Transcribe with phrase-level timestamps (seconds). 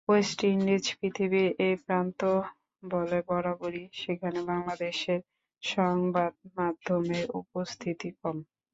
[0.09, 2.31] West Indies পৃথিবীর ও প্রান্তে
[2.83, 5.19] বলে বরাবরই সেখানে বাংলাদেশের
[5.63, 8.37] সংবাদমাধ্যমের উপস্থিতি কম।